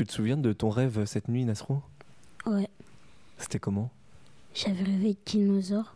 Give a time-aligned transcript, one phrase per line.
[0.00, 1.82] Tu te souviens de ton rêve cette nuit, Nasro
[2.46, 2.70] Ouais.
[3.36, 3.90] C'était comment?
[4.54, 5.92] J'avais rêvé de dinosaures.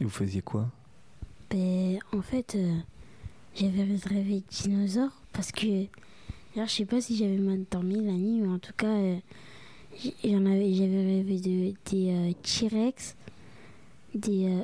[0.00, 0.68] Et vous faisiez quoi?
[1.50, 2.76] Ben, en fait, euh,
[3.56, 5.86] j'avais rêvé de dinosaures parce que.
[6.54, 9.16] Alors, je sais pas si j'avais mal dormi la nuit, mais en tout cas, euh,
[10.22, 13.16] j'avais rêvé de, des euh, T-Rex,
[14.14, 14.46] des.
[14.46, 14.62] euh,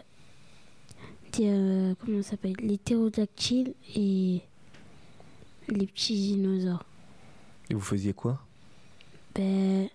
[1.32, 2.54] des euh, comment ça s'appelle?
[2.60, 4.40] Les ptérodactyles et.
[5.68, 6.84] Les petits dinosaures.
[7.70, 8.40] Et vous faisiez quoi?
[9.34, 9.88] Ben,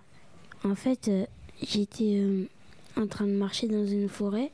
[0.64, 1.26] en fait, euh,
[1.62, 2.46] j'étais euh,
[2.98, 4.52] en train de marcher dans une forêt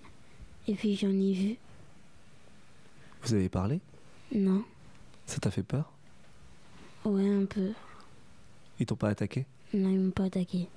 [0.68, 1.56] et puis j'en ai vu.
[3.24, 3.80] Vous avez parlé?
[4.34, 4.64] Non,
[5.26, 5.92] Ça t'a fait peur?
[7.06, 7.72] Ouais, un peu.
[8.80, 9.46] Ils t'ont pas attaqué?
[9.74, 10.68] Non, ils m'ont pas attaqué.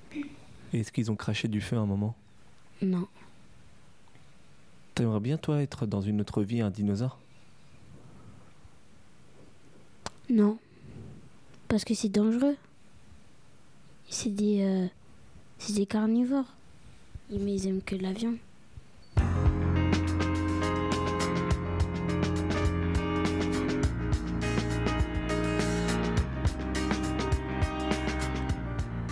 [0.73, 2.15] Et est-ce qu'ils ont craché du feu à un moment?
[2.81, 3.07] Non,
[4.95, 7.17] T'aimerais bien, toi, être dans une autre vie un dinosaure?
[10.31, 10.57] Non.
[11.67, 12.57] Parce que c'est dangereux.
[14.09, 14.87] C'est des, euh,
[15.57, 16.53] c'est des carnivores.
[17.29, 18.37] Mais ils aiment que la viande.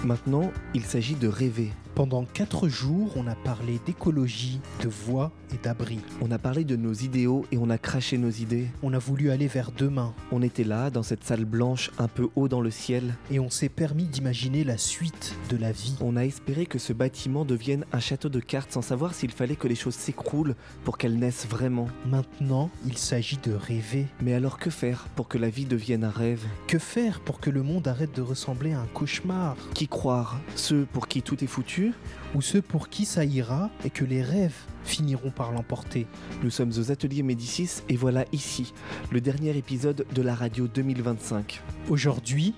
[0.09, 1.69] Maintenant, il s'agit de rêver.
[1.93, 5.99] Pendant quatre jours, on a parlé d'écologie, de voix et d'abri.
[6.21, 8.67] On a parlé de nos idéaux et on a craché nos idées.
[8.83, 12.29] On a voulu aller vers demain On était là, dans cette salle blanche, un peu
[12.37, 13.15] haut dans le ciel.
[13.29, 15.95] et on s'est permis d'imaginer la suite de la vie.
[15.99, 19.57] On a espéré que ce bâtiment devienne un château de cartes sans savoir s'il fallait
[19.57, 21.87] que les choses s'écroulent pour qu'elles naissent vraiment.
[22.05, 24.07] Maintenant, il s'agit de rêver.
[24.21, 26.45] Mais alors que faire pour que la vie devienne un rêve?
[26.67, 29.57] Que faire pour que le monde arrête de ressembler à un cauchemar?
[29.73, 31.91] Qui croire Ceux pour qui tout est foutu
[32.33, 36.07] Ou ceux pour qui ça ira et que les rêves finiront par l'emporter
[36.41, 38.73] Nous sommes aux ateliers Médicis et voilà ici
[39.11, 41.61] le dernier épisode de la radio 2025.
[41.89, 42.53] Aujourd'hui,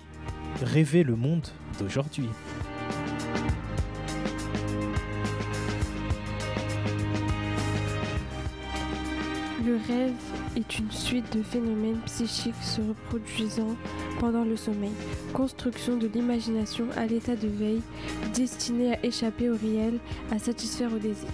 [0.62, 1.48] rêver le monde
[1.80, 2.30] d'aujourd'hui.
[9.66, 13.76] Le rêve est une suite de phénomènes psychiques se reproduisant
[14.20, 14.92] pendant le sommeil.
[15.34, 17.82] Construction de l'imagination à l'état de veille,
[18.34, 20.00] destinée à échapper au réel,
[20.32, 21.30] à satisfaire au désir.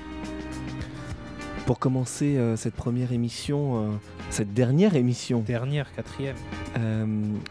[1.68, 3.90] Pour commencer euh, cette première émission, euh,
[4.30, 6.38] cette dernière émission, Dernière, quatrième.
[6.78, 7.06] euh,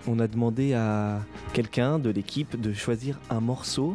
[0.08, 1.20] on a demandé à
[1.52, 3.94] quelqu'un de l'équipe de choisir un morceau,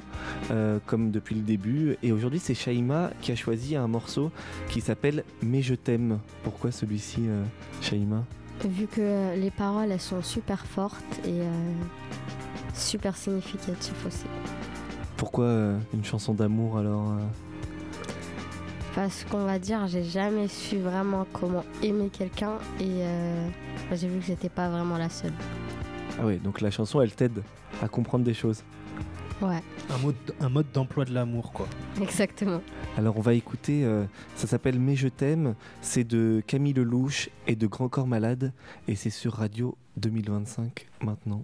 [0.51, 1.97] euh, comme depuis le début.
[2.03, 4.31] Et aujourd'hui, c'est Shaima qui a choisi un morceau
[4.69, 6.19] qui s'appelle Mais je t'aime.
[6.43, 7.43] Pourquoi celui-ci, euh,
[7.81, 8.23] Shaima?
[8.63, 11.73] Vu que les paroles, elles sont super fortes et euh,
[12.75, 14.25] super significatives aussi.
[15.17, 17.17] Pourquoi euh, une chanson d'amour alors euh?
[18.95, 23.47] Parce qu'on va dire, j'ai jamais su vraiment comment aimer quelqu'un et euh,
[23.89, 25.31] bah, j'ai vu que j'étais pas vraiment la seule.
[26.19, 27.41] Ah ouais, donc la chanson, elle t'aide
[27.81, 28.63] à comprendre des choses.
[29.41, 31.67] Ouais, Un mode, un mode d'emploi de l'amour, quoi.
[32.01, 32.61] exactement.
[32.97, 34.03] Alors on va écouter, euh,
[34.35, 38.51] ça s'appelle Mais je t'aime, c'est de Camille Lelouch et de Grand Corps Malade,
[38.87, 41.43] et c'est sur Radio 2025 maintenant.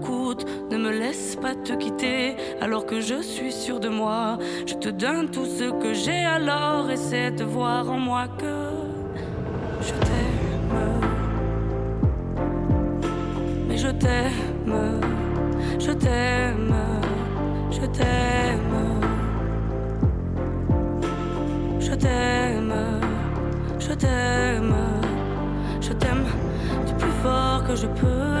[2.61, 4.37] alors que je suis sûr de moi.
[4.65, 8.55] Je te donne tout ce que j'ai alors essaie de voir en moi que
[9.81, 11.01] je t'aime.
[13.67, 15.01] Mais je t'aime,
[15.79, 16.75] je t'aime,
[17.71, 18.77] je t'aime.
[21.79, 22.73] Je t'aime,
[23.79, 24.75] je t'aime,
[25.81, 26.25] je t'aime
[26.87, 28.40] du plus fort que je peux.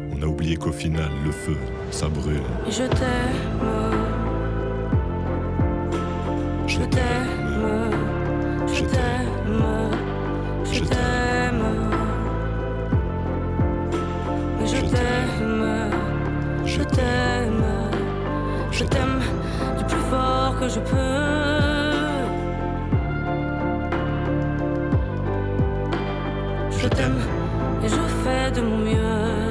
[0.13, 1.57] On a oublié qu'au final, le feu,
[1.89, 2.41] ça brûle.
[2.67, 3.67] Et je t'aime,
[6.67, 7.91] je t'aime,
[8.67, 9.65] je t'aime,
[10.71, 11.65] je t'aime.
[14.63, 15.89] Je t'aime,
[16.65, 17.63] je t'aime,
[18.71, 19.19] je t'aime
[19.77, 21.31] du plus fort que je peux.
[26.79, 27.19] Je t'aime
[27.83, 29.50] et je fais de mon mieux.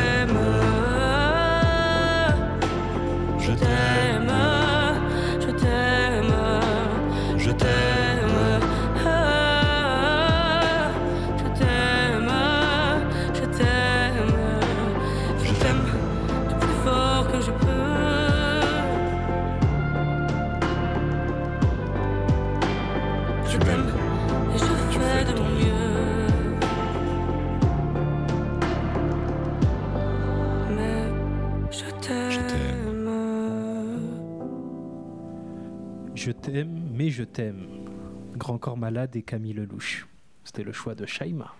[38.81, 40.07] malade et Camille Lelouch.
[40.43, 41.53] C'était le choix de Shaima.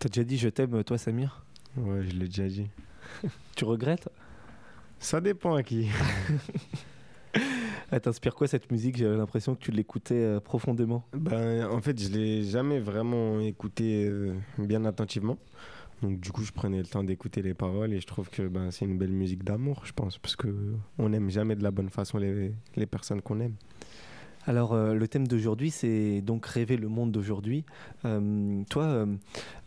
[0.00, 1.44] T'as déjà dit je t'aime, toi, Samir?
[1.76, 2.66] Ouais, je l'ai déjà dit.
[3.56, 4.08] Tu regrettes?
[4.98, 5.86] Ça dépend à qui.
[7.90, 8.96] Elle t'inspire quoi cette musique?
[8.96, 11.04] J'ai l'impression que tu l'écoutais euh, profondément.
[11.12, 15.38] Ben, en fait, je l'ai jamais vraiment écouté euh, bien attentivement.
[16.02, 18.72] Donc, du coup, je prenais le temps d'écouter les paroles et je trouve que ben,
[18.72, 20.48] c'est une belle musique d'amour, je pense, parce que
[20.98, 23.54] on n'aime jamais de la bonne façon les, les personnes qu'on aime.
[24.48, 27.66] Alors, euh, le thème d'aujourd'hui, c'est donc rêver le monde d'aujourd'hui.
[28.06, 29.06] Euh, toi,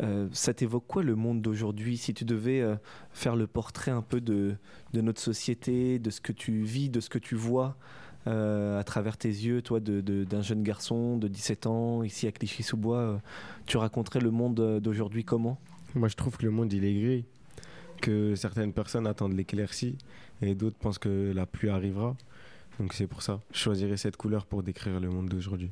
[0.02, 1.98] euh, ça t'évoque quoi le monde d'aujourd'hui?
[1.98, 2.66] Si tu devais
[3.12, 4.56] faire le portrait un peu de,
[4.96, 7.78] notre société, de ce que tu vis, de ce que tu vois
[8.26, 13.22] à travers tes yeux, toi, d'un jeune garçon de 17 ans, ici à Clichy-sous-Bois,
[13.68, 15.60] tu raconterais le monde d'aujourd'hui comment?
[15.94, 17.26] Moi, je trouve que le monde, il est gris,
[18.02, 19.96] que certaines personnes attendent l'éclaircie
[20.42, 22.16] et d'autres pensent que la pluie arrivera.
[22.82, 23.40] Donc, c'est pour ça.
[23.54, 25.70] Je choisirais cette couleur pour décrire le monde d'aujourd'hui.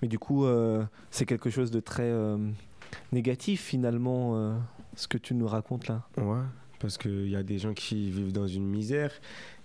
[0.00, 2.36] Mais du coup, euh, c'est quelque chose de très euh,
[3.12, 4.58] négatif finalement, euh,
[4.96, 6.04] ce que tu nous racontes là.
[6.16, 6.42] Ouais,
[6.80, 9.12] parce qu'il y a des gens qui vivent dans une misère,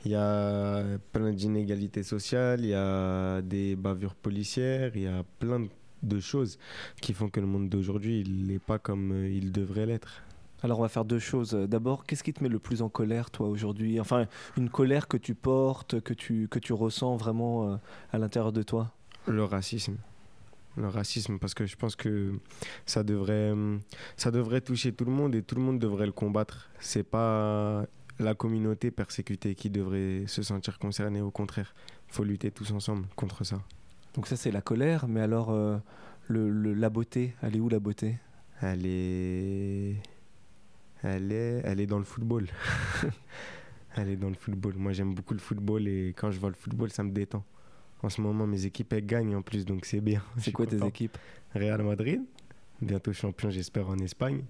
[0.05, 5.23] il y a plein d'inégalités sociales, il y a des bavures policières, il y a
[5.39, 5.65] plein
[6.03, 6.59] de choses
[7.01, 10.21] qui font que le monde d'aujourd'hui, il n'est pas comme il devrait l'être.
[10.63, 11.53] Alors on va faire deux choses.
[11.53, 13.99] D'abord, qu'est-ce qui te met le plus en colère toi aujourd'hui?
[13.99, 14.25] Enfin,
[14.57, 17.75] une colère que tu portes, que tu, que tu ressens vraiment euh,
[18.11, 18.91] à l'intérieur de toi?
[19.27, 19.97] Le racisme.
[20.75, 22.33] Le racisme, parce que je pense que
[22.85, 23.81] ça devrait, hum,
[24.15, 26.69] ça devrait toucher tout le monde et tout le monde devrait le combattre.
[26.79, 27.85] C'est pas
[28.19, 31.73] la communauté persécutée qui devrait se sentir concernée, au contraire.
[32.09, 33.61] Il faut lutter tous ensemble contre ça.
[34.15, 35.77] Donc ça c'est la colère, mais alors euh,
[36.27, 38.17] le, le- la beauté, elle est où la beauté?
[38.61, 39.97] Elle est...
[41.03, 42.47] Elle est, elle est dans le football.
[43.95, 44.73] elle est dans le football.
[44.77, 47.43] Moi, j'aime beaucoup le football et quand je vois le football, ça me détend.
[48.03, 50.21] En ce moment, mes équipes, elles gagnent en plus, donc c'est bien.
[50.37, 51.17] C'est quoi tes équipes?
[51.55, 52.21] Real Madrid,
[52.81, 54.43] bientôt champion, j'espère, en Espagne.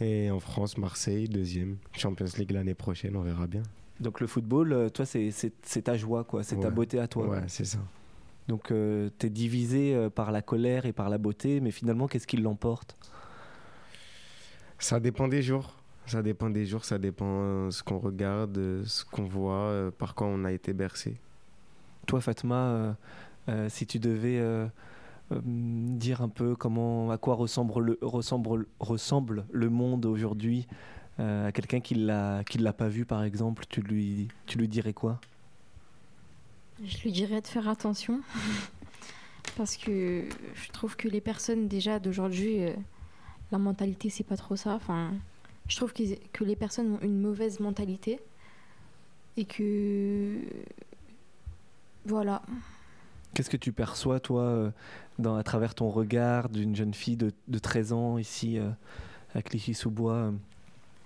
[0.00, 1.76] Et en France, Marseille, deuxième.
[1.92, 3.62] Champions League l'année prochaine, on verra bien.
[4.00, 7.28] Donc le football, euh, toi c'est ta joie quoi, c'est ta beauté à toi.
[7.28, 7.78] Ouais, c'est ça.
[8.46, 12.26] Donc tu es divisé euh, par la colère et par la beauté, mais finalement qu'est-ce
[12.26, 12.94] qui l'emporte?
[14.78, 15.74] Ça dépend des jours.
[16.06, 20.28] Ça dépend des jours, ça dépend ce qu'on regarde, ce qu'on voit, euh, par quoi
[20.28, 21.16] on a été bercé.
[22.06, 22.92] Toi, Fatma, euh,
[23.48, 24.66] euh, si tu devais euh,
[25.32, 30.68] euh, dire un peu comment, à quoi ressemble le, ressemble, ressemble le monde aujourd'hui
[31.18, 34.68] euh, à quelqu'un qui l'a qui l'a pas vu, par exemple, tu lui, tu lui
[34.68, 35.20] dirais quoi?
[36.84, 38.20] Je lui dirais de faire attention.
[39.56, 42.74] Parce que je trouve que les personnes déjà d'aujourd'hui, euh,
[43.50, 44.74] la mentalité, c'est pas trop ça.
[44.74, 45.12] Enfin,
[45.68, 48.20] je trouve que les personnes ont une mauvaise mentalité.
[49.36, 50.38] Et que.
[52.06, 52.42] Voilà.
[53.34, 54.70] Qu'est-ce que tu perçois, toi, euh,
[55.18, 58.70] dans, à travers ton regard d'une jeune fille de, de 13 ans, ici, euh,
[59.34, 60.32] à Clichy-sous-Bois, euh,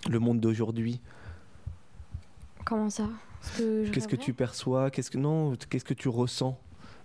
[0.08, 1.00] le monde d'aujourd'hui?
[2.64, 3.08] Comment ça?
[3.56, 4.90] Qu'est-ce que tu perçois?
[4.90, 6.56] Qu'est-ce que non Qu'est-ce que tu ressens?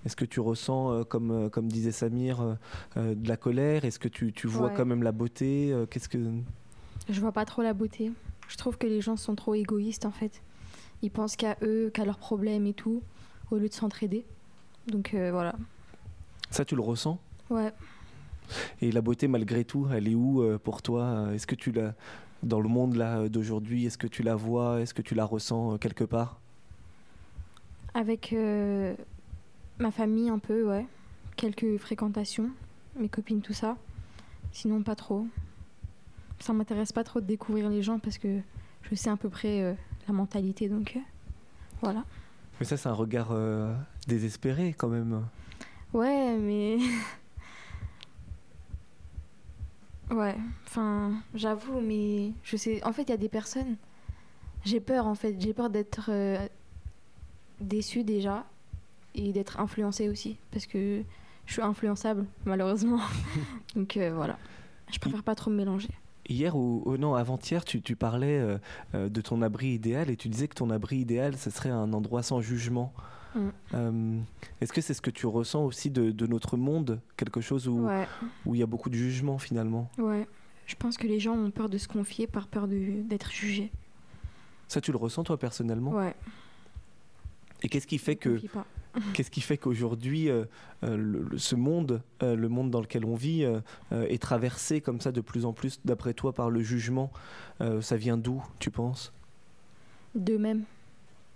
[0.06, 2.58] Est-ce que tu ressens, euh, comme, euh, comme disait Samir,
[2.98, 3.86] euh, de la colère?
[3.86, 4.74] Est-ce que tu, tu vois Ouais.
[4.76, 6.20] quand même la beauté Qu'est-ce que
[7.10, 8.12] Je vois pas trop la beauté.
[8.48, 10.42] Je trouve que les gens sont trop égoïstes en fait.
[11.02, 13.02] Ils pensent qu'à eux, qu'à leurs problèmes et tout,
[13.52, 14.26] au lieu de s'entraider.
[14.88, 15.56] Donc euh, voilà.
[16.52, 17.20] ça tu le ressens?
[17.50, 17.72] Ouais.
[18.82, 21.30] Et la beauté, malgré tout, elle est où euh, pour toi?
[21.34, 21.94] Est-ce que tu la
[22.44, 24.82] dans le monde là euh, d'aujourd'hui Est-ce que tu la vois?
[24.82, 26.40] Est-ce que tu la ressens euh, quelque part?
[27.94, 28.36] Avec
[29.80, 30.86] ma famille un peu, ouais.
[31.38, 32.50] Quelques fréquentations,
[33.00, 33.78] mes copines, tout ça.
[34.52, 35.26] Sinon pas trop.
[36.39, 38.42] Ça m'intéresse pas trop de découvrir les gens parce que
[38.89, 39.74] je sais à peu près euh,
[40.08, 41.00] la mentalité, donc euh,
[41.82, 42.04] voilà.
[42.60, 43.74] Mais ça, c'est un regard euh,
[44.08, 45.25] désespéré quand même.
[45.94, 46.77] Ouais, mais.
[50.15, 50.36] ouais,
[50.68, 52.84] enfin, j'avoue, mais je sais.
[52.86, 53.75] En fait, il y a des personnes.
[54.63, 55.36] J'ai peur, en fait.
[55.39, 56.12] J'ai peur d'être
[57.60, 58.46] déçue déjà
[59.15, 60.38] et d'être influencée aussi.
[60.51, 61.04] Parce que
[61.46, 63.00] je suis influençable, malheureusement.
[63.75, 64.38] Donc voilà.
[64.92, 65.89] Je préfère pas trop me mélanger.
[66.27, 68.58] Hier ou oh non, avant-hier, tu, tu parlais euh,
[68.96, 71.94] euh, de ton abri idéal et tu disais que ton abri idéal, ce serait un
[71.94, 72.94] endroit sans jugement.
[73.36, 73.39] Mm.
[73.74, 74.20] Euh,
[74.62, 77.00] Est-ce que c'est ce que tu ressens aussi de, de notre monde?
[77.17, 78.08] Quelque chose où Ouais,
[78.46, 79.89] où il y a beaucoup de jugement finalement?
[79.98, 80.27] Ouais.
[80.65, 83.72] Je pense que les gens ont peur de se confier par peur d'être jugés.
[84.67, 85.91] Ça, tu le ressens toi personnellement?
[85.91, 86.15] Ouais.
[87.62, 88.65] Et qu'est-ce qui fait que pas.
[89.14, 90.46] Qu'est-ce qui fait qu'aujourd'hui, euh,
[90.84, 93.46] euh, ce monde, euh, le monde dans lequel on vit,
[93.92, 97.12] est traversé comme ça de plus en plus, d'après toi, par le jugement?
[97.82, 99.14] Ça vient d'où, tu penses?
[100.14, 100.64] D'eux-mêmes.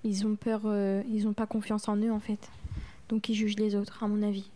[0.04, 0.62] Ils ont peur,
[1.08, 2.50] ils n'ont pas confiance en eux en fait.
[3.10, 4.50] Donc ils jugent les autres, à mon avis.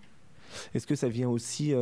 [0.74, 1.74] Est-ce que ça vient aussi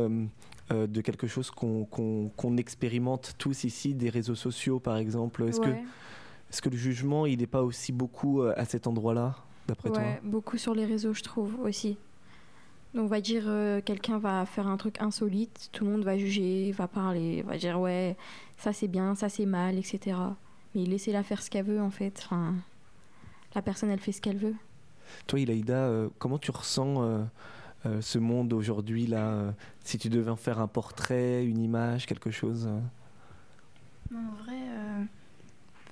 [0.70, 5.44] de quelque chose qu'on expérimente tous ici, des réseaux sociaux par exemple?
[5.44, 5.84] Est-ce que, ouais,
[6.50, 10.58] est que le jugement, il n'est pas aussi beaucoup à cet endroit-là, d'après ouais, beaucoup
[10.58, 11.96] sur les réseaux, je trouve aussi.
[12.94, 16.18] Donc on va dire, euh, quelqu'un va faire un truc insolite, tout le monde va
[16.18, 18.16] juger, va parler, va dire ouais,
[18.58, 20.16] ça c'est bien, ça c'est mal, etc.
[20.74, 22.20] Mais laissez-la faire ce qu'elle veut en fait.
[22.24, 22.54] Enfin,
[23.54, 24.54] la personne elle fait ce qu'elle veut.
[25.26, 27.22] toi Ilaïda, euh, comment tu ressens euh,
[27.86, 29.52] euh, ce monde aujourd'hui là euh,
[29.84, 32.68] Si tu devais en faire un portrait, une image, quelque chose
[34.14, 34.58] en vrai,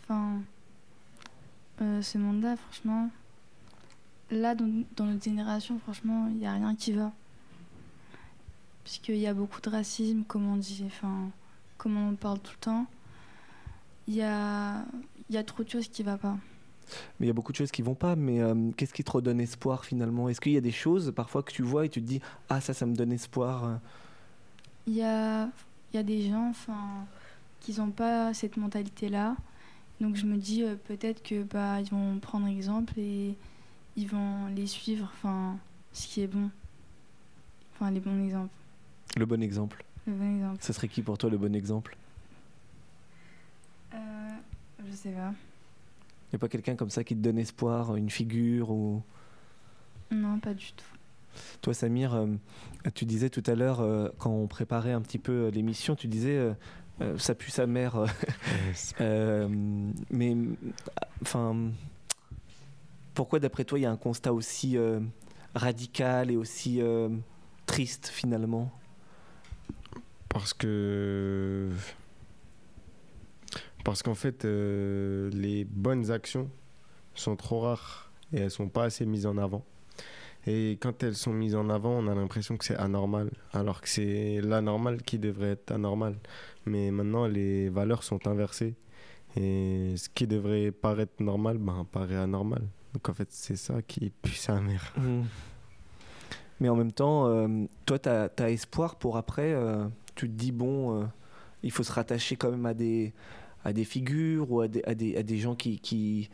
[0.02, 0.40] enfin,
[1.80, 3.08] euh, ce monde-là, franchement,
[4.30, 7.12] là, dans, dans notre génération, franchement, il n'y a rien qui va.
[8.84, 11.30] Puisqu'il y a beaucoup de racisme, comme on dit, enfin,
[11.78, 12.86] comme on en parle tout le temps.
[14.08, 14.84] Il y a,
[15.28, 16.36] il y a trop de choses qui ne vont pas.
[17.18, 18.16] Mais il y a beaucoup de choses qui vont pas.
[18.16, 20.28] Mais euh, qu'est-ce qui te redonne espoir finalement?
[20.28, 22.60] Est-ce qu'il y a des choses parfois que tu vois et tu te dis ah
[22.60, 23.78] ça ça me donne espoir
[24.86, 25.48] Il y a,
[25.94, 27.06] y a des gens enfin,
[27.60, 29.36] qui n'ont pas cette mentalité-là.
[30.00, 33.36] Donc je me dis euh, peut-être que bah, ils vont prendre exemple et
[34.00, 35.58] ils vont les suivre, enfin,
[35.92, 36.50] ce qui est bon.
[37.74, 38.54] Enfin, les bons exemples.
[39.16, 39.84] Le bon exemple.
[40.06, 40.58] Le bon exemple.
[40.62, 41.96] Ce serait qui pour toi le bon exemple?
[43.94, 43.98] Euh,
[44.88, 45.32] je sais pas.
[45.32, 49.02] Il n'y a pas quelqu'un comme ça qui te donne espoir, une figure ou
[50.10, 50.84] Non, pas du tout.
[51.60, 52.26] Toi, Samir, euh,
[52.94, 56.08] tu disais tout à l'heure, euh, quand on préparait un petit peu euh, l'émission, tu
[56.08, 56.54] disais
[57.02, 58.06] euh, ça pue sa mère.
[60.10, 60.36] mais,
[61.22, 61.56] enfin,
[63.14, 65.00] pourquoi, d'après toi, il y a un constat aussi euh,
[65.54, 67.08] radical et aussi euh,
[67.66, 68.70] triste finalement?
[70.28, 71.68] Parce que.
[73.84, 76.50] Parce qu'en fait, euh, les bonnes actions
[77.14, 79.64] sont trop rares et elles sont pas assez mises en avant.
[80.46, 83.88] Et quand elles sont mises en avant, on a l'impression que c'est anormal, alors que
[83.88, 86.16] c'est l'anormal qui devrait être anormal.
[86.64, 88.74] Mais maintenant, les valeurs sont inversées.
[89.36, 92.62] Et ce qui devrait paraître normal, ben, paraît anormal.
[92.94, 94.92] Donc en fait, c'est ça qui pue sa mère.
[94.96, 95.22] Mm.
[96.60, 99.52] Mais en même temps, euh, toi, tu as, espoir pour après.
[99.52, 101.04] euh, tu te dis, bon, euh,
[101.62, 103.14] il faut se rattacher quand même à des,
[103.64, 106.28] à des figures ou à des, à des, à des gens qui, qui,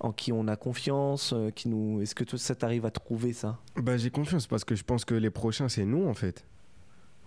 [0.00, 2.02] en qui on a confiance euh, qui nous...
[2.02, 3.58] Est-ce que toi, ça t'arrive à trouver ça?
[3.76, 6.44] Bah, j'ai confiance parce que je pense que les prochains, c'est nous en fait.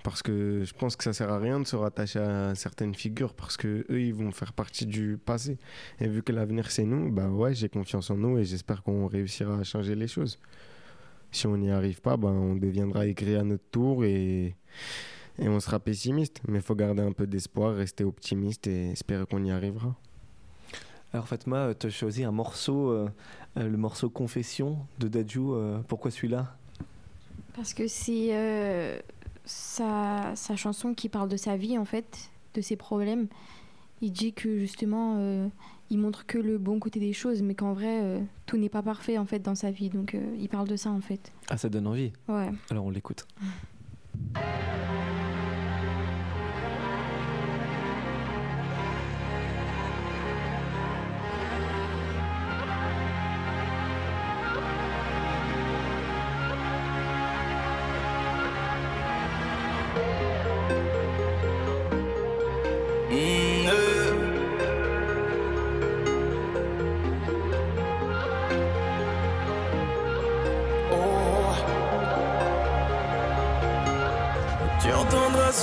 [0.04, 3.34] Parce que je pense que ça sert à rien de se rattacher à certaines figures
[3.34, 5.58] parce que eux, ils vont faire partie du passé.
[6.02, 9.08] Et vu que l'avenir, c'est nous, bah ouais, j'ai confiance en nous et j'espère qu'on
[9.08, 10.40] réussira à changer les choses.
[11.32, 14.56] Si on n'y arrive pas, bah, on deviendra aigri à notre tour et,
[15.40, 16.42] et on sera pessimiste.
[16.50, 19.96] Mais il faut garder un peu d'espoir, rester optimiste et espérer qu'on y arrivera.
[21.14, 23.10] Alors Fatma, tu as choisi un morceau, euh,
[23.58, 25.40] euh, le morceau Confession de Dadju.
[25.40, 26.58] euh, pourquoi celui-là?
[27.56, 29.00] Parce que c'est euh,
[29.46, 33.28] sa, sa chanson qui parle de sa vie, en fait, de ses problèmes.
[34.02, 35.48] Il dit que justement, euh,
[35.90, 38.82] il montre que le bon côté des choses, mais qu'en vrai, euh, tout n'est pas
[38.82, 39.90] parfait, en fait, dans sa vie.
[39.90, 41.32] Donc, euh, il parle de ça, en fait.
[41.50, 42.12] Ah, ça donne envie.
[42.28, 42.50] Ouais.
[42.70, 43.26] Alors on l'écoute.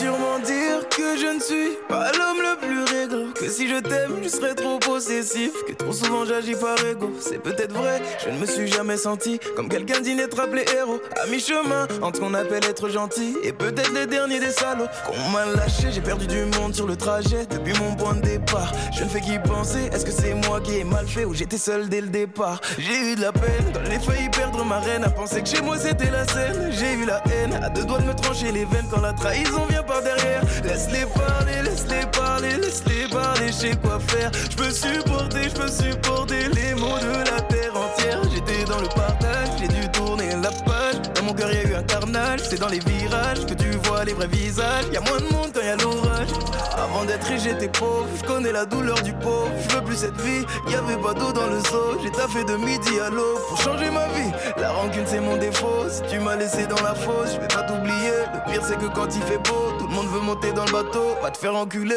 [0.00, 3.29] Sûrement dire que je ne suis pas l'homme le plus réglo.
[3.40, 5.52] Que si je t'aime, je serais trop possessif.
[5.66, 7.10] Que trop souvent j'agis par ego.
[7.20, 11.00] C'est peut-être vrai, je ne me suis jamais senti comme quelqu'un d'inétrable et héros.
[11.22, 14.88] À mi-chemin entre ce qu'on appelle être gentil et peut-être les derniers des salauds.
[15.06, 18.72] Qu'on m'a lâché, j'ai perdu du monde sur le trajet depuis mon point de départ.
[18.94, 21.56] Je ne fais qu'y penser, est-ce que c'est moi qui ai mal fait ou j'étais
[21.56, 22.60] seul dès le départ?
[22.78, 25.04] J'ai eu de la peine quand j'ai failli perdre ma reine.
[25.04, 26.70] À penser que chez moi c'était la scène.
[26.72, 29.64] J'ai eu la haine, à deux doigts de me trancher les veines quand la trahison
[29.70, 30.42] vient par derrière.
[30.62, 34.30] Laisse-les parler, laisse-les parler, laisse-les parler, je quoi faire.
[34.50, 38.20] Je peux supporter, je peux supporter les mots de la terre entière.
[38.32, 40.96] J'étais dans le partage, j'ai dû tourner la page.
[41.14, 42.40] Dans mon cœur, y a eu un carnage.
[42.48, 44.86] C'est dans les virages que tu vois les vrais visages.
[44.92, 46.28] Y a moins de monde quand y a l'orage.
[46.76, 48.06] Avant d'être riche, j'étais pauvre.
[48.20, 49.50] Je connais la douleur du pauvre.
[49.68, 50.44] Je veux plus cette vie.
[50.68, 51.98] Y avait pas d'eau dans le seau.
[52.02, 54.30] J'ai taffé de midi à l'aube pour changer ma vie.
[54.56, 55.84] La rancune, c'est mon défaut.
[55.90, 58.16] Si tu m'as laissé dans la fosse, je vais pas t'oublier.
[58.34, 60.72] Le pire, c'est que quand il fait beau, tout le monde veut monter dans le
[60.72, 61.16] bateau.
[61.20, 61.94] Pas te faire enculer.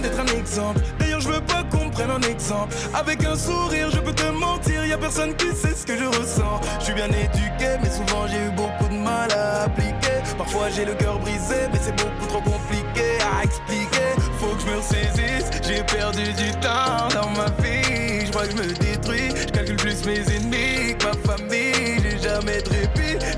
[0.00, 0.80] D'être un exemple.
[0.98, 2.74] D'ailleurs, je veux pas qu'on prenne en exemple.
[2.94, 4.84] Avec un sourire, je peux te mentir.
[4.86, 6.60] Y a personne qui sait ce que je ressens.
[6.80, 10.22] Je suis bien éduqué, mais souvent j'ai eu beaucoup de mal à appliquer.
[10.38, 14.10] Parfois j'ai le cœur brisé, mais c'est beaucoup trop compliqué à expliquer.
[14.38, 15.50] Faut que je me ressaisisse.
[15.66, 18.26] J'ai perdu du temps dans ma vie.
[18.26, 19.30] Je crois que je me détruis.
[19.36, 22.00] Je calcule plus mes ennemis que ma famille.
[22.02, 22.82] J'ai jamais de.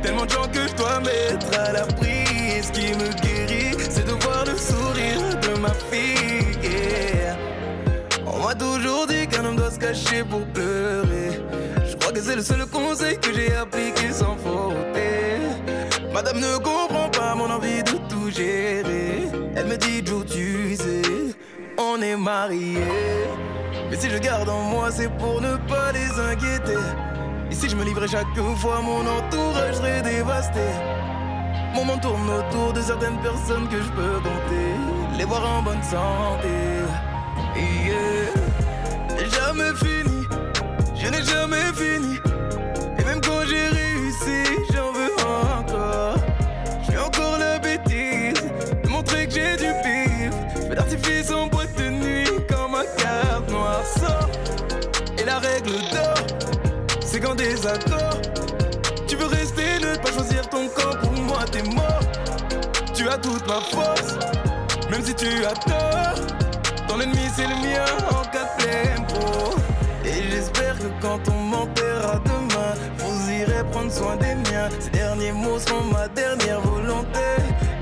[0.02, 2.24] Tellement de gens que je dois mettre à l'abri.
[2.62, 3.23] Ce qui me
[10.28, 11.40] pour pleurer.
[11.88, 14.74] Je crois que c'est le seul conseil que j'ai appliqué sans faute.
[16.12, 19.28] Madame ne comprend pas mon envie de tout gérer.
[19.56, 21.02] Elle me dit, Joe, tu sais,
[21.78, 22.78] on est mariés.
[23.90, 26.78] Mais si je garde en moi, c'est pour ne pas les inquiéter.
[27.50, 28.26] Et si je me livrais chaque
[28.56, 30.60] fois, mon entourage serait dévasté.
[31.74, 35.18] Mon monde tourne autour de certaines personnes que je peux compter.
[35.18, 36.74] Les voir en bonne santé.
[39.56, 40.26] Jamais fini,
[40.96, 42.18] je n'ai jamais fini.
[42.98, 45.14] Et même quand j'ai réussi, j'en veux
[45.56, 46.16] encore.
[46.90, 48.42] J'ai encore la bêtise
[48.82, 50.32] de montrer que j'ai du pire.
[50.68, 54.28] Fais d'artifice en boîte de nuit quand ma carte noire sort.
[55.18, 56.26] Et la règle d'or,
[57.00, 58.20] c'est qu'en désaccord,
[59.06, 60.98] tu veux rester, ne pas choisir ton camp.
[61.00, 62.00] Pour moi, t'es mort.
[62.92, 64.14] Tu as toute ma force,
[64.90, 66.26] même si tu as tort.
[66.88, 68.46] Ton ennemi, c'est le mien en cas
[70.04, 74.68] Et j'espère que quand on m'enterrera demain, vous irez prendre soin des miens.
[74.80, 77.20] Ces derniers mots seront ma dernière volonté.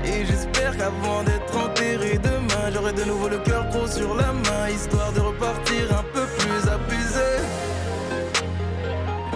[0.05, 4.69] Et j'espère qu'avant d'être enterré demain, j'aurai de nouveau le cœur gros sur la main,
[4.69, 7.31] histoire de repartir un peu plus abusé.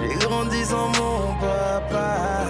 [0.01, 2.45] J'ai grandi sans mon papa.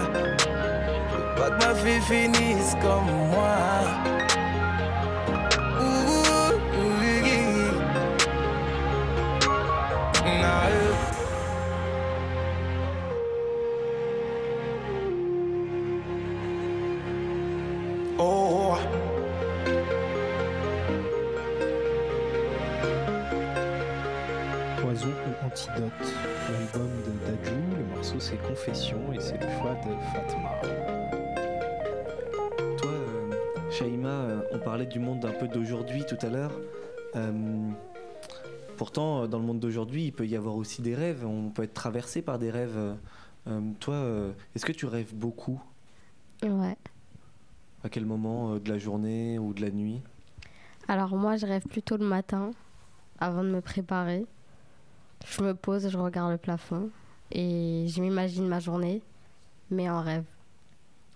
[1.37, 4.26] Pas que ma fille finisse comme moi.
[10.47, 10.93] Euh.
[18.19, 18.75] Oh.
[24.79, 25.91] Poison ou antidote,
[26.49, 30.61] l'album de Dadju, le morceau c'est Confession et c'est le choix de Fatma.
[32.77, 33.31] Toi, euh,
[33.69, 36.53] Shaima, euh, on parlait du monde un peu d'aujourd'hui tout à l'heure.
[37.15, 37.31] Euh,
[38.77, 41.25] pourtant, dans le monde d'aujourd'hui, il peut y avoir aussi des rêves.
[41.25, 42.95] On peut être traversé par des rêves.
[43.47, 45.61] Euh, toi, euh, est-ce que tu rêves beaucoup?
[46.43, 46.77] Ouais.
[47.83, 50.01] À quel moment euh, de la journée ou de la nuit?
[50.87, 52.51] Alors moi, je rêve plutôt le matin,
[53.19, 54.25] avant de me préparer.
[55.25, 56.89] Je me pose, je regarde le plafond
[57.31, 59.01] et je m'imagine ma journée,
[59.71, 60.23] mais en rêve.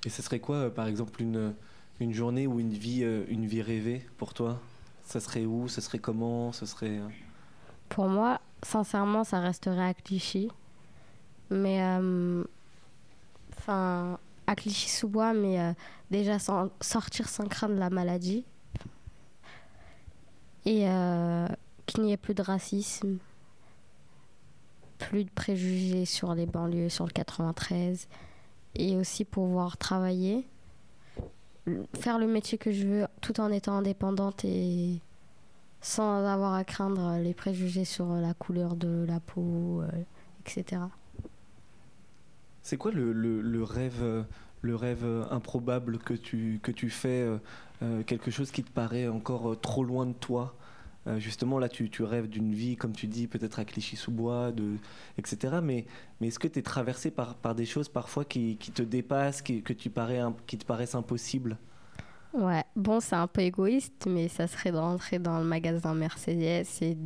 [0.05, 1.53] Et ce serait quoi, euh, par exemple, une,
[1.99, 4.59] une journée ou une vie, euh, une vie rêvée pour toi?
[5.05, 5.67] Ça serait où?
[5.67, 6.51] Ça serait comment?
[6.51, 6.99] Ça serait.
[7.91, 10.47] Pour moi, sincèrement, ça resterait à Clichy.
[11.49, 12.41] Mais, euh,
[13.57, 15.73] enfin, à Clichy-sous-Bois, mais euh,
[16.09, 18.45] déjà sans, sortir sans craindre la maladie.
[20.65, 21.47] Et euh,
[21.85, 23.17] qu'il n'y ait plus de racisme,
[24.97, 28.07] plus de préjugés sur les banlieues, sur le 93.
[28.75, 30.47] Et aussi pouvoir travailler,
[31.99, 35.01] faire le métier que je veux tout en étant indépendante et
[35.81, 39.89] sans avoir à craindre les préjugés sur la couleur de la peau, euh,
[40.45, 40.83] etc.
[42.61, 44.25] C'est quoi le, rêve,
[44.61, 47.37] le rêve improbable que tu, fais euh,
[47.81, 50.55] euh, Quelque chose qui te paraît encore trop loin de toi?
[51.17, 54.51] Justement, là, tu, rêves d'une vie, comme tu dis, peut-être à Clichy-sous-Bois,
[55.17, 55.55] etc.
[55.63, 55.87] Mais,
[56.21, 60.21] est-ce que tu es traversé par, des choses parfois qui, te dépassent, que tu parais,
[60.45, 61.57] qui te paraissent impossibles?
[62.33, 66.65] Ouais, bon, c'est un peu égoïste, mais ça serait de rentrer dans le magasin Mercedes
[66.81, 66.97] et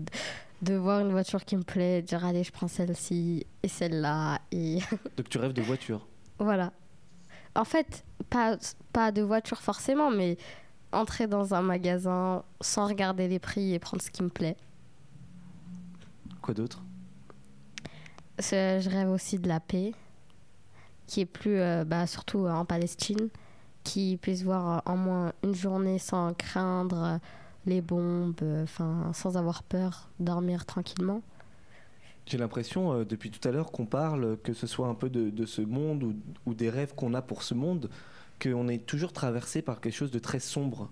[0.61, 4.39] de, voir une voiture qui me plaît, de dire allez, je prends celle-ci et celle-là.
[4.51, 4.79] Et
[5.17, 6.07] Donc tu rêves de voiture
[6.39, 6.73] voilà.
[7.55, 8.57] En fait, pas,
[8.91, 10.37] pas de voiture forcément, mais
[10.91, 14.57] entrer dans un magasin sans regarder les prix et prendre ce qui me plaît.
[16.41, 16.83] Quoi d'autre?
[18.39, 19.93] Je rêve aussi de la paix,
[21.07, 23.29] qui est plus, euh, bah, surtout euh, en Palestine,
[23.85, 27.17] qui puisse voir euh, en moins une journée sans craindre euh,
[27.65, 31.21] les bombes, euh, enfin sans avoir peur, dormir tranquillement.
[32.25, 35.61] J'ai l'impression, depuis tout à l'heure, qu'on parle, que ce soit un peu de, ce
[35.61, 36.15] monde
[36.47, 37.87] ou, des rêves qu'on a pour ce monde,
[38.41, 40.89] qu'on est toujours traversé par quelque chose de très sombre.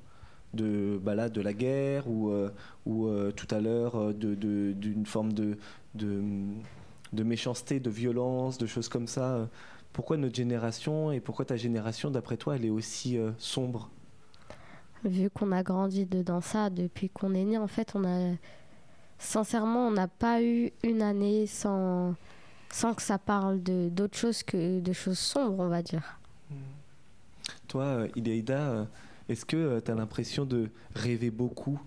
[0.53, 2.31] De, bah de la guerre ou,
[2.85, 5.57] ou tout à l'heure d'une forme de
[7.11, 9.49] méchanceté, de violence, de choses comme ça.
[9.93, 13.89] Pourquoi notre génération et pourquoi ta génération, d'après toi, elle est aussi euh, sombre?
[15.05, 18.35] Vu qu'on a grandi dedans ça depuis qu'on est né, en fait, on a
[19.19, 22.15] sincèrement, on n'a pas eu une année sans
[22.71, 26.19] sans que ça parle de d'autres choses que de choses sombres, on va dire.
[27.67, 28.85] Toi, euh, Ileïda, euh,
[29.29, 31.79] est-ce que tu as l'impression de rêver beaucoup?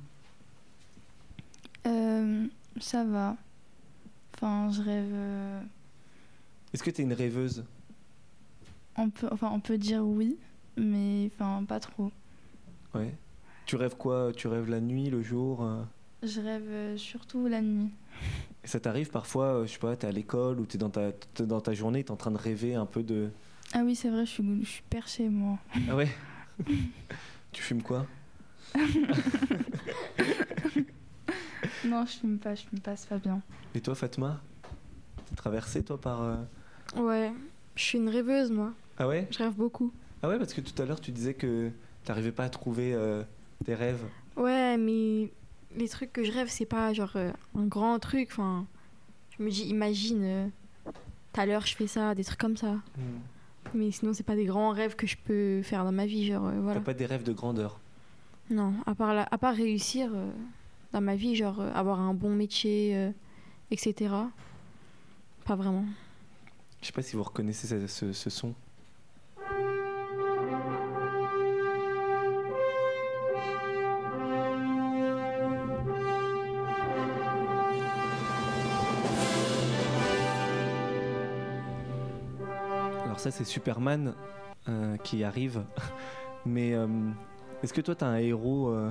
[1.87, 2.47] Euh,
[2.81, 3.37] ça va.
[4.35, 5.15] Enfin, je rêve.
[6.73, 7.65] Est-ce que tu es une rêveuse?
[8.99, 10.37] On, peut, enfin, on peut dire oui,
[10.77, 12.11] mais enfin, pas trop.
[12.95, 13.15] Ouais.
[13.67, 14.33] Tu rêves quoi?
[14.35, 15.83] Tu rêves la nuit, le jour euh?
[16.23, 17.91] Je rêve euh, surtout la nuit.
[18.65, 21.13] Et ça t'arrive parfois, euh, je sais pas, t'es à l'école ou t'es dans ta,
[21.13, 23.31] t'es dans ta journée, t'es en train de rêver un peu de...
[23.73, 25.59] Ah oui, c'est vrai, je suis, je suis perchée, moi.
[25.91, 26.09] Ah ouais?
[27.53, 28.07] Tu fumes quoi?
[31.85, 33.41] Non, je fume pas, je fume pas, c'est pas bien.
[33.75, 34.41] Et toi, Fatma?
[35.29, 36.23] T'es traversée, toi, par...
[36.23, 36.37] euh,
[36.97, 37.33] Ouais,
[37.75, 38.73] je suis une rêveuse, moi.
[38.99, 39.27] Ah ouais?
[39.31, 39.93] Je rêve beaucoup.
[40.23, 41.71] Ah ouais, parce que tout à l'heure, tu disais que
[42.05, 43.23] t'arrivais pas à trouver euh,
[43.65, 44.05] tes rêves.
[44.37, 45.31] Ouais, mais
[45.77, 48.29] les trucs que je rêve, c'est pas genre euh, un grand truc.
[48.33, 48.67] Enfin,
[49.39, 50.47] je me dis, imagine, euh,
[51.33, 52.77] tout à l'heure je fais ça, des trucs comme ça.
[53.75, 56.47] Mais sinon, c'est pas des grands rêves que je peux faire dans ma vie, genre
[56.47, 56.81] euh, voilà.
[56.81, 57.79] T'as pas des rêves de grandeur?
[58.49, 60.31] Non, à part, la- à part réussir euh,
[60.93, 63.11] dans ma vie, genre avoir un bon métier,
[63.71, 64.15] etc.
[65.45, 65.85] Pas vraiment.
[66.81, 68.55] Je sais pas si vous reconnaissez ce, ce- ce son.
[83.17, 84.13] Alors ça c'est Superman
[84.69, 85.63] euh, qui arrive.
[86.45, 86.87] Mais euh,
[87.63, 88.91] est-ce que toi t'as un héros, euh,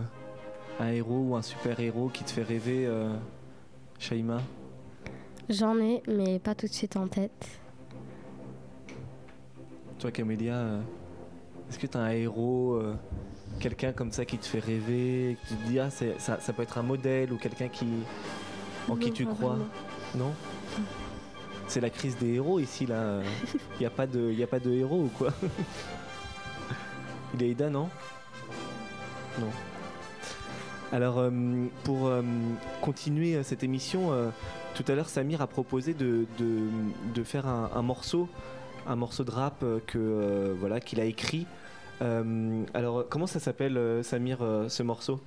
[0.79, 2.89] un héros ou un super héros qui te fait rêver,
[3.99, 4.41] Shaima?
[5.47, 7.59] J'en ai, mais pas tout de suite en tête.
[9.99, 10.79] Toi, Camélia,
[11.69, 12.81] est-ce que tu as un héros,
[13.59, 16.79] quelqu'un comme ça qui te fait rêver, qui te dit, ah, ça, ça peut être
[16.79, 17.85] un modèle ou quelqu'un qui,
[18.89, 19.49] en qui tu crois?
[19.49, 19.65] vraiment.
[20.15, 20.33] Non
[21.67, 23.19] C'est la crise des héros ici, là.
[23.75, 25.33] Il n'y a, pas de- y a pas de héros ou quoi?
[27.33, 27.89] Il est Ida, non?
[29.39, 29.49] Non.
[30.93, 31.31] Alors, euh,
[31.83, 32.21] pour euh,
[32.81, 34.29] continuer euh, cette émission, euh,
[34.75, 36.69] tout à l'heure, Samir a proposé de, de-
[37.13, 38.29] de faire un, un morceau,
[38.87, 41.47] un morceau de rap que voilà qu'il a écrit.
[42.73, 45.19] Alors, comment ça s'appelle, Samir, ce morceau?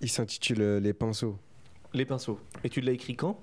[0.00, 1.36] Il s'intitule Les pinceaux.
[1.94, 2.38] Les pinceaux.
[2.64, 3.38] Et tu l'as écrit quand?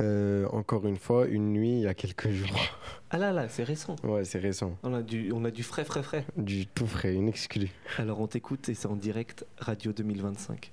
[0.00, 2.60] Euh, encore une fois, une nuit il y a quelques jours.
[3.10, 3.96] Ah là là, c'est récent.
[4.02, 4.76] Ouais, c'est récent.
[4.82, 6.24] On a du, on a du frais, frais, frais.
[6.36, 7.70] Du tout frais, une exclue.
[7.98, 10.72] Alors on t'écoute et c'est en direct Radio 2025.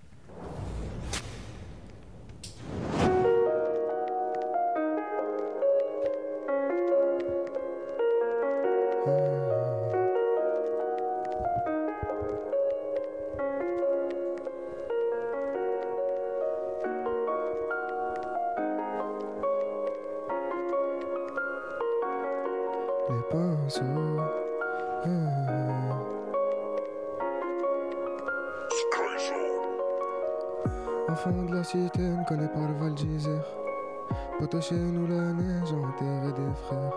[34.62, 36.93] Chez nous, la neige enterré des frères.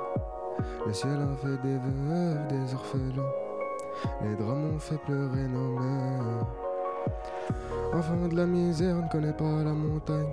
[0.86, 3.32] Le ciel a fait des veuves, des orphelins.
[4.22, 6.46] Les drames ont fait pleurer nos mères.
[7.94, 10.26] Enfant de la misère, ne connaît pas la montagne.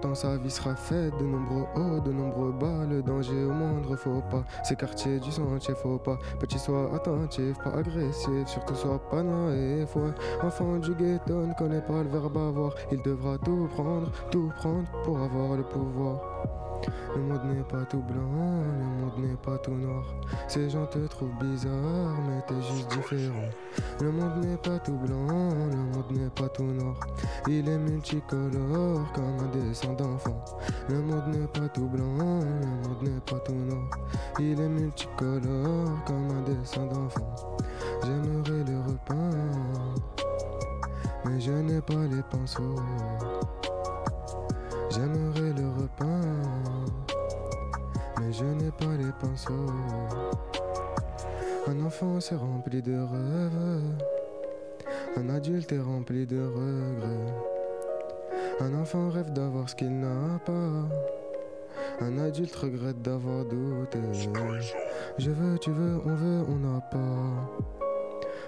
[0.00, 3.96] Pourtant sa vie sera faite de nombreux hauts, de nombreux bas, le danger au moindre
[3.96, 4.44] faux pas.
[4.64, 9.94] Ces quartiers du sentier faut pas, petit sois attentif, pas agressif, surtout sois pas naïf.
[9.96, 10.12] Ouais.
[10.42, 14.90] Enfant du ghetto ne connaît pas le verbe avoir, il devra tout prendre, tout prendre
[15.04, 16.29] pour avoir le pouvoir.
[17.14, 20.04] Le monde n'est pas tout blanc, le monde n'est pas tout noir.
[20.48, 23.48] Ces gens te trouvent bizarre, mais t'es juste différent.
[24.00, 26.94] Le monde n'est pas tout blanc, le monde n'est pas tout noir.
[27.48, 30.44] Il est multicolore comme un dessin d'enfant.
[30.88, 32.04] Le monde n'est pas tout blanc,
[32.40, 33.90] le monde n'est pas tout noir.
[34.38, 37.56] Il est multicolore comme un dessin d'enfant.
[38.02, 39.94] J'aimerais le repeindre,
[41.24, 42.76] mais je n'ai pas les pinceaux.
[44.90, 47.06] J'aimerais le repeindre,
[48.18, 49.70] mais je n'ai pas les pinceaux.
[51.68, 53.82] Un enfant c'est rempli de rêves,
[55.16, 57.34] un adulte est rempli de regrets.
[58.60, 60.88] Un enfant rêve d'avoir ce qu'il n'a pas,
[62.00, 64.00] un adulte regrette d'avoir douté.
[65.18, 67.78] Je veux, tu veux, on veut, on n'a pas.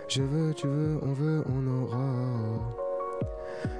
[0.09, 2.82] Je veux, tu veux, on veut, on aura.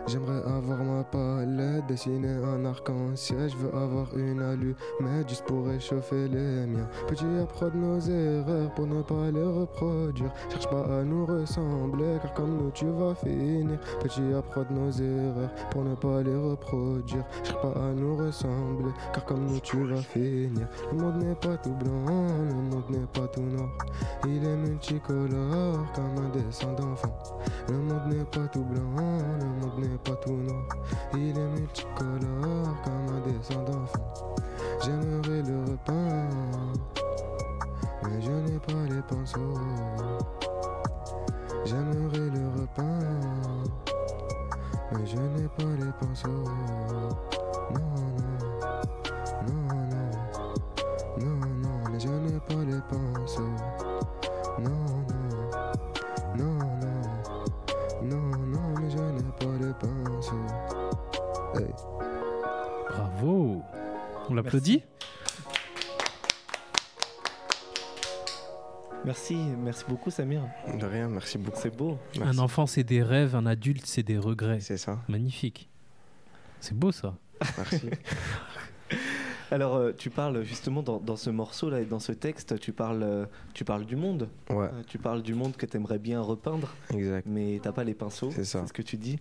[0.07, 3.49] J'aimerais avoir ma palette, dessiner un arc-en-ciel.
[3.49, 6.89] Je veux avoir une allumette juste pour réchauffer les miens.
[7.07, 10.33] Petit apprendre nos erreurs pour ne pas les reproduire.
[10.51, 13.79] Cherche pas à nous ressembler, car comme nous tu vas finir.
[14.01, 17.25] Petit apprendre nos erreurs pour ne pas les reproduire.
[17.45, 20.67] Cherche pas à nous ressembler, car comme nous tu vas finir.
[20.93, 23.71] Le monde n'est pas tout blanc, le monde n'est pas tout noir.
[24.27, 27.17] Il est multicolore comme un dessin d'enfant.
[27.69, 29.47] Le monde n'est pas tout blanc, le
[29.79, 30.65] n'est pas tout noir.
[31.15, 34.35] Il est multicolore comme un dessin d'enfant.
[34.85, 36.73] J'aimerais le repeindre,
[38.05, 39.61] mais je n'ai pas les pinceaux.
[41.65, 43.71] J'aimerais le repeindre,
[44.93, 46.51] mais je n'ai pas les pinceaux.
[64.43, 64.83] L'applaudit
[69.05, 70.43] Merci, merci beaucoup Samir.
[70.79, 71.59] De rien, merci beaucoup.
[71.61, 71.99] C'est beau.
[72.21, 74.61] Un enfant, c'est des rêves, un adulte, c'est des regrets.
[74.61, 75.01] C'est ça.
[75.09, 75.69] Magnifique.
[76.61, 77.17] C'est beau ça.
[77.59, 77.91] Merci.
[79.51, 83.03] Alors, euh, tu parles justement dans, dans ce morceau-là et dans ce texte, tu parles,
[83.03, 84.29] euh, tu parles du monde.
[84.49, 84.67] Ouais.
[84.73, 87.27] Euh, tu parles du monde que tu aimerais bien repeindre, Exact.
[87.27, 88.31] mais t'as pas les pinceaux.
[88.31, 88.67] C'est ça.
[88.67, 89.19] ce que tu dis.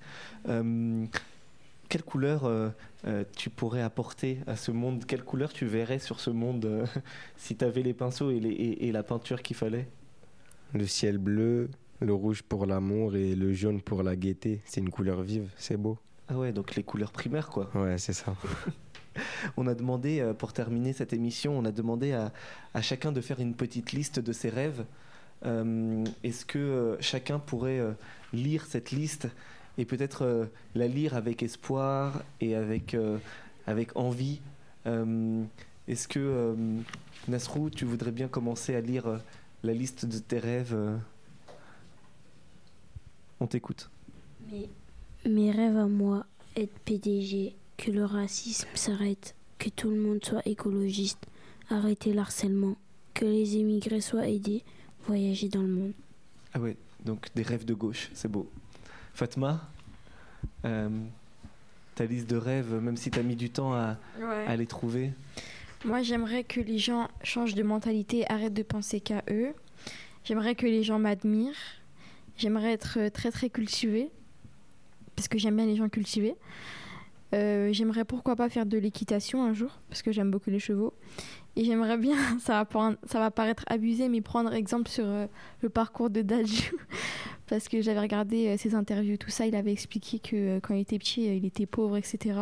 [1.92, 2.70] Quelle couleur euh,
[3.06, 5.04] euh, tu pourrais apporter à ce monde?
[5.06, 6.86] Quelle couleur tu verrais sur ce monde euh,
[7.36, 9.90] si tu avais les pinceaux et, les- et- et la peinture qu'il fallait?
[10.74, 14.62] Le ciel bleu, le rouge pour l'amour et le jaune pour la gaieté.
[14.64, 15.98] C'est une couleur vive, c'est beau.
[16.30, 17.70] Ah ouais, donc les couleurs primaires quoi.
[17.76, 18.34] Ouais, c'est ça.
[19.58, 22.32] On a demandé, euh, pour terminer cette émission, on a demandé à,
[22.74, 24.86] à chacun de faire une petite liste de ses rêves.
[25.46, 27.82] Euh, Est-ce que euh, chacun pourrait
[28.32, 29.28] lire cette liste
[29.78, 33.18] et peut-être euh, la lire avec espoir et avec, euh,
[33.68, 34.40] avec envie
[34.88, 35.44] Euh,
[35.88, 36.56] Est-ce que,
[37.28, 39.22] Nasrou, tu voudrais bien commencer à lire
[39.62, 40.76] la liste de tes rêves
[43.40, 43.92] On t'écoute.
[44.52, 44.68] Mais
[45.30, 50.42] mes rêves à moi, être PDG, que le racisme s'arrête, que tout le monde soit
[50.48, 51.28] écologiste,
[51.70, 52.76] arrêter l'harcèlement,
[53.14, 54.64] que les immigrés soient aidés,
[55.06, 55.94] voyager dans le monde.
[56.54, 58.50] Ah ouais, donc des rêves de gauche, c'est beau.
[59.22, 59.62] Fatma,
[60.66, 60.90] euh,
[61.94, 64.48] ta liste de rêves, même si tu as mis du temps à, Ouais.
[64.48, 65.14] à les trouver,
[65.86, 69.54] Moi, j'aimerais que les gens changent de mentalité, arrêtent de penser qu'à eux.
[70.24, 71.54] J'aimerais que les gens m'admirent.
[72.36, 74.10] J'aimerais être très très cultivée.
[75.16, 76.34] parce que j'aime bien les gens cultivés.
[77.36, 80.94] Euh, j'aimerais pourquoi pas faire de l'équitation un jour, parce que j'aime beaucoup les chevaux.
[81.56, 85.28] Et j'aimerais bien, ça va, ça va paraître abusé, mais prendre exemple sur euh,
[85.62, 86.76] le parcours de Daju.
[87.52, 89.46] Parce que j'avais regardé euh, ses interviews, tout ça.
[89.46, 92.40] Il avait expliqué que euh, quand il était petit, euh, il était pauvre, etc.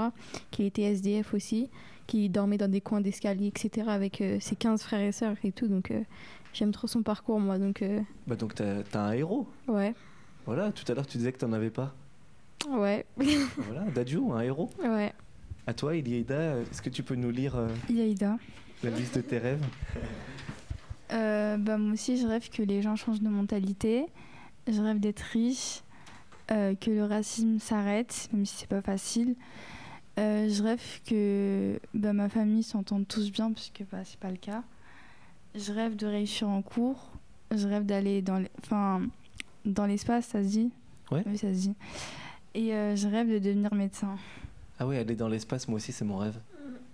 [0.52, 1.68] Qu'il était SDF aussi,
[2.06, 3.88] qu'il dormait dans des coins d'escalier, etc.
[3.90, 5.68] avec ses 15 frères et sœurs et tout.
[5.68, 5.92] Donc
[6.54, 7.58] j'aime trop son parcours, moi.
[7.58, 7.84] Donc
[8.28, 9.48] Bah donc t'as as un héros.
[9.68, 9.96] ouais,
[10.46, 11.96] Voilà, tout à l'heure tu disais que t'en avais pas.
[12.70, 13.06] ouais,
[13.58, 14.70] Voilà, Dadju, un héros.
[14.84, 15.12] ouais.
[15.66, 17.68] À toi, Iliaïda, est-ce que tu peux nous lire euh,
[18.84, 19.64] la liste de tes rêves?
[21.12, 24.06] Euh, bah, moi aussi, je rêve que les gens changent de mentalité.
[24.70, 25.82] Je rêve d'être riche,
[26.52, 29.36] euh, que le racisme s'arrête, même si c'est pas facile.
[30.20, 34.38] Euh, je rêve que bah, ma famille s'entende tous bien, puisque bah, c'est pas le
[34.38, 34.64] cas.
[35.56, 37.12] Je rêve de réussir en cours.
[37.52, 39.02] Je rêve d'aller dans les- enfin,
[39.66, 40.72] dans l'espace, ça se dit
[41.12, 41.24] Ouais.
[41.26, 41.76] Oui, ça se dit.
[42.54, 44.16] Et euh, je rêve de devenir médecin.
[44.78, 46.40] Ah ouais, aller dans l'espace, moi aussi, c'est mon rêve.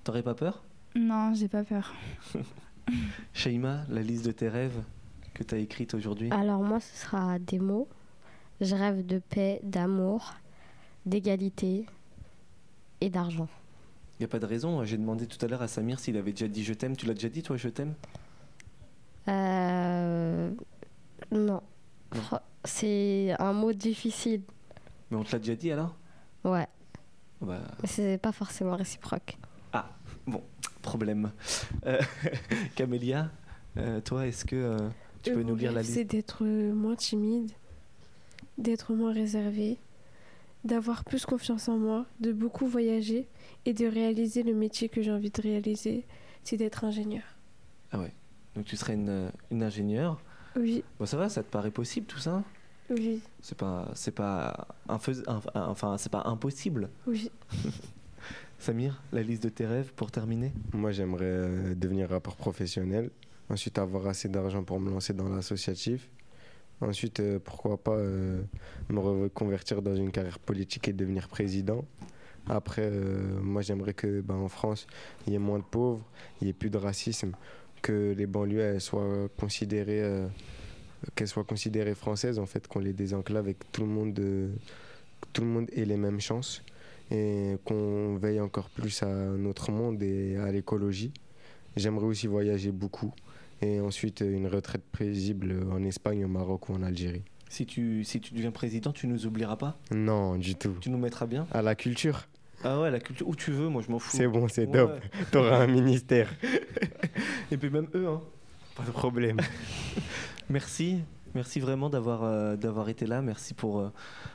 [0.05, 0.63] T'aurais pas peur?
[0.95, 1.93] Non, j'ai pas peur.
[3.33, 4.81] Shaima, la liste de tes rêves?
[5.35, 7.87] Que t'as écrite aujourd'hui Alors moi, ce sera des mots.
[8.61, 10.33] Je rêve de paix, d'amour,
[11.05, 11.85] d'égalité
[13.01, 13.49] et d'argent.
[14.19, 14.83] Y a pas de raison.
[14.85, 16.95] J'ai demandé tout à l'heure à Samir s'il avait déjà dit je t'aime.
[16.95, 17.93] Tu l'as déjà dit, toi, je t'aime?
[19.27, 20.51] Euh,
[21.31, 21.61] Non.
[22.63, 24.41] C'est un mot difficile.
[25.11, 25.95] Mais on te l'a déjà dit alors?
[26.45, 26.67] Ouais.
[27.41, 29.37] Bah, c'est pas forcément réciproque.
[29.73, 29.89] Ah,
[30.25, 30.41] bon,
[30.81, 31.31] problème.
[31.85, 31.99] Euh,
[32.75, 33.29] Camélia,
[33.77, 34.77] euh, toi, est-ce que euh,
[35.25, 37.51] tu peux Euh, nous lire la liste C'est d'être euh, moins timide,
[38.57, 39.77] d'être moins réservé,
[40.63, 43.27] d'avoir plus confiance en moi, de beaucoup voyager
[43.65, 46.05] et de réaliser le métier que j'ai envie de réaliser,
[46.43, 47.23] c'est d'être ingénieur.
[47.91, 48.13] Ah ouais.
[48.55, 50.21] Donc tu serais une, une ingénieure.
[50.55, 52.43] Oui, Bon, ça va, ça te paraît possible tout ça?
[52.89, 55.23] Oui, C'est pas, c'est pas, infais-
[55.55, 56.89] enfin, c'est pas impossible.
[57.07, 57.29] oui.
[58.59, 60.53] Samir, la liste de tes rêves pour terminer?
[60.73, 63.11] Moi, j'aimerais euh, devenir rappeur professionnel.
[63.49, 66.09] Ensuite, avoir assez d'argent pour me lancer dans l'associatif.
[66.81, 68.41] Ensuite, euh, pourquoi pas euh,
[68.89, 71.85] me reconvertir dans une carrière politique et devenir président.
[72.47, 74.87] Après, euh, moi, j'aimerais que ben, en France,
[75.25, 76.03] il y ait moins de pauvres,
[76.41, 77.31] il y ait plus de racisme,
[77.81, 80.25] que les banlieues soient considérées,
[81.13, 84.19] qu'elles soient considérées françaises, en fait, qu'on les désenclave et que tout le monde,
[85.33, 86.63] tout le monde ait les mêmes chances
[87.11, 91.11] et qu'on veille encore plus à notre monde et à l'écologie.
[91.75, 93.13] J'aimerais aussi voyager beaucoup
[93.61, 97.23] et ensuite euh, une retraite paisible en Espagne, au Maroc ou en Algérie.
[97.49, 99.77] si tu, si tu deviens président, tu nous oublieras pas?
[99.91, 100.75] Non, du tout.
[100.81, 101.47] Tu nous mettras bien?
[101.51, 102.27] À la culture,
[102.63, 104.15] Ah ouais, la culture, où tu veux, moi je m'en fous.
[104.17, 104.71] c'est bon, c'est Ouais.
[104.73, 104.99] top.
[105.31, 106.33] T'auras un ministère.
[107.51, 108.21] Et puis même eux, hein.
[108.75, 109.37] Pas de problème.
[110.49, 110.99] Merci,
[111.33, 113.21] merci vraiment d'avoir euh, d'avoir été là.
[113.21, 113.89] Merci pour euh,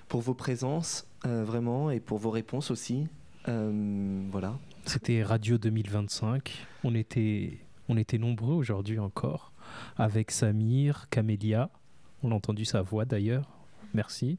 [0.09, 3.07] pour vos présences euh, vraiment et pour vos réponses aussi.
[3.49, 4.59] Euh, voilà.
[4.87, 6.53] C'était Radio 2025.
[6.85, 7.59] On était,
[7.91, 9.53] on était nombreux aujourd'hui encore,
[9.97, 11.71] avec Samir, Camélia.
[12.23, 13.51] On a entendu sa voix d'ailleurs.
[13.95, 14.39] Merci.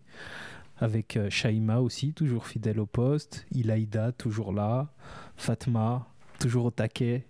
[0.77, 3.45] Avec euh, Shaima aussi, toujours fidèle au poste.
[3.51, 4.87] Ilaïda, toujours là.
[5.35, 6.07] Fatma,
[6.39, 7.25] toujours au taquet.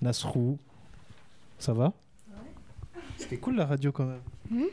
[0.00, 0.58] Nasrou.
[1.58, 1.92] Ça va?
[3.16, 4.68] C'était cool la radio quand même.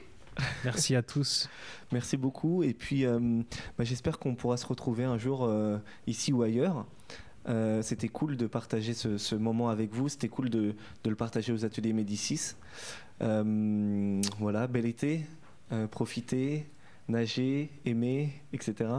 [0.64, 1.50] Merci à tous.
[1.92, 2.62] Merci beaucoup.
[2.62, 3.42] Et puis, euh,
[3.80, 6.86] bah, j'espère qu'on pourra se retrouver un jour euh, ici ou ailleurs.
[7.48, 10.10] Euh, C'était cool de partager ce, moment avec vous.
[10.10, 12.56] C'était cool de, de le partager aux ateliers Médicis.
[13.22, 15.26] Euh, voilà, bel été.
[15.72, 16.66] Euh, profitez,
[17.08, 18.90] nagez, aimez, etc.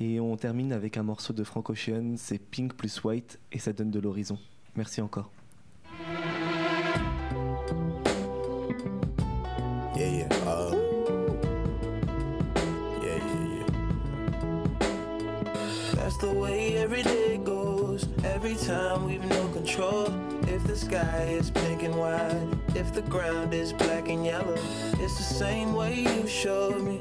[0.00, 2.14] Et on termine avec un morceau de Frank Ocean.
[2.16, 4.38] C'est Pink plus White et ça donne de l'horizon.
[4.76, 5.30] Merci encore.
[16.20, 18.08] The way every day goes.
[18.24, 20.12] Every time we've no control.
[20.48, 24.58] If the sky is pink and white, if the ground is black and yellow,
[24.98, 27.00] it's the same way you showed me.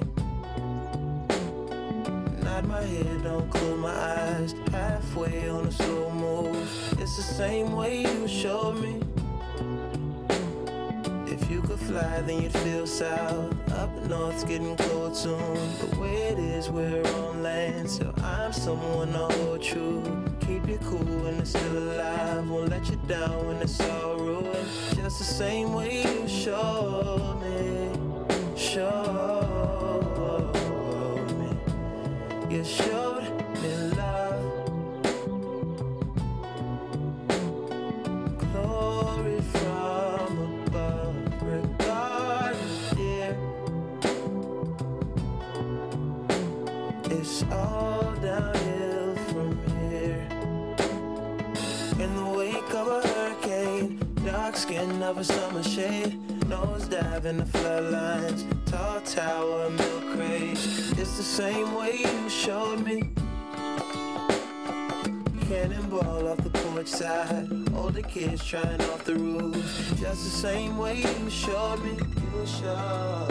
[2.44, 4.54] Nod my head, don't close my eyes.
[4.72, 7.00] Halfway on a slow move.
[7.00, 9.02] It's the same way you showed me.
[11.78, 13.54] Fly, then you'd feel south.
[13.74, 15.58] Up north's getting cold soon.
[15.80, 17.90] The way it is, we're on land.
[17.90, 20.02] So I'm someone to hold true.
[20.42, 22.50] Keep you cool when it's still alive.
[22.50, 24.68] Won't let you down when it's all ruined.
[24.96, 27.92] Just the same way you showed me.
[28.58, 30.54] Showed
[31.40, 32.56] me.
[32.56, 33.07] You showed
[55.08, 56.20] of a summer shade.
[56.50, 58.44] Nose dive in the floodlines.
[58.66, 60.60] Tall tower, milk crate.
[61.00, 63.04] It's the same way you showed me.
[65.48, 67.48] Cannonball off the porch side.
[67.74, 69.56] Older kids trying off the roof.
[69.98, 71.94] Just the same way you showed me.
[72.34, 73.28] You sure.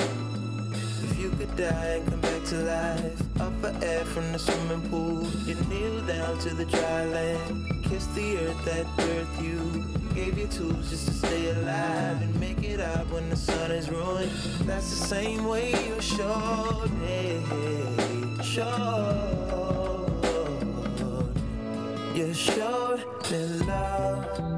[1.05, 4.89] If you could die and come back to life, up for air from the swimming
[4.89, 10.39] pool, you kneel down to the dry land, kiss the earth that birthed you, gave
[10.39, 14.31] you tools just to stay alive and make it up when the sun is ruined.
[14.63, 17.43] That's the same way you showed me,
[18.43, 20.09] showed,
[22.15, 24.56] you showed me love.